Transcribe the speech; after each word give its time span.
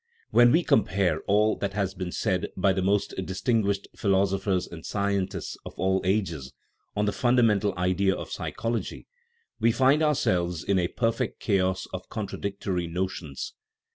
When 0.31 0.51
we 0.51 0.63
compare 0.63 1.21
all 1.27 1.55
that 1.57 1.73
has 1.73 1.93
been 1.93 2.11
said 2.11 2.47
by 2.57 2.73
the 2.73 2.81
most 2.81 3.13
distinguished 3.23 3.87
philosophers 3.95 4.65
and 4.65 4.83
scientists 4.83 5.55
of 5.63 5.75
all 5.77 6.01
ages 6.03 6.53
on 6.95 7.05
the 7.05 7.11
fundamental 7.11 7.77
idea 7.77 8.15
of 8.15 8.31
psychology, 8.31 9.05
we 9.59 9.71
find 9.71 10.01
ourselves 10.01 10.63
in 10.63 10.79
a 10.79 10.87
perfect 10.87 11.39
chaos 11.39 11.85
of 11.93 12.09
contradictory 12.09 12.87
no 12.87 13.05
tions. 13.07 13.53